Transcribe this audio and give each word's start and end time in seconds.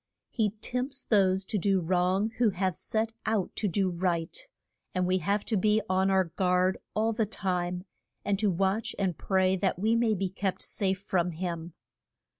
He 0.31 0.49
tempts 0.61 1.03
those 1.03 1.45
to 1.45 1.59
do 1.59 1.79
wrong 1.79 2.31
who 2.39 2.49
have 2.49 2.73
set 2.75 3.13
out 3.27 3.55
to 3.55 3.67
do 3.67 3.91
right, 3.91 4.35
and 4.95 5.05
we 5.05 5.19
have 5.19 5.45
to 5.45 5.55
be 5.55 5.79
on 5.87 6.09
our 6.09 6.23
guard 6.23 6.79
all 6.95 7.13
the 7.13 7.27
time, 7.27 7.85
and 8.25 8.39
to 8.39 8.49
watch 8.49 8.95
and 8.97 9.15
pray 9.15 9.55
that 9.57 9.77
we 9.77 9.95
may 9.95 10.15
be 10.15 10.29
kept 10.31 10.63
safe 10.63 11.01
from 11.03 11.33
him. 11.33 11.75